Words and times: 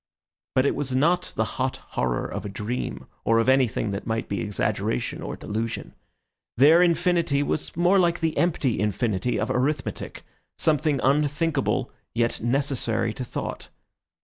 But 0.55 0.65
it 0.65 0.73
was 0.73 0.95
not 0.95 1.31
the 1.35 1.43
hot 1.61 1.75
horror 1.89 2.25
of 2.25 2.43
a 2.43 2.49
dream 2.49 3.05
or 3.23 3.37
of 3.37 3.47
anything 3.47 3.91
that 3.91 4.07
might 4.07 4.27
be 4.27 4.41
exaggeration 4.41 5.21
or 5.21 5.35
delusion. 5.35 5.93
Their 6.57 6.81
infinity 6.81 7.43
was 7.43 7.77
more 7.77 7.99
like 7.99 8.19
the 8.19 8.35
empty 8.35 8.79
infinity 8.79 9.39
of 9.39 9.51
arithmetic, 9.51 10.23
something 10.57 10.99
unthinkable, 11.03 11.91
yet 12.15 12.41
necessary 12.41 13.13
to 13.13 13.23
thought. 13.23 13.69